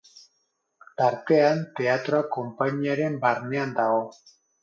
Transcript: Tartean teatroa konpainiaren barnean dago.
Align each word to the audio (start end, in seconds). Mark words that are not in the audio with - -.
Tartean 1.01 1.59
teatroa 1.79 2.23
konpainiaren 2.37 3.19
barnean 3.27 3.77
dago. 3.81 4.01